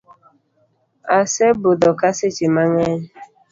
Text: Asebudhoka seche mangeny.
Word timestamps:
Asebudhoka 1.19 2.07
seche 2.17 2.45
mangeny. 2.55 3.01